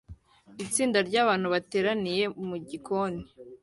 Itsinda 0.63 0.97
ryabantu 1.09 1.47
bateraniye 1.53 2.23
mu 2.47 2.55
gikoni 2.69 3.21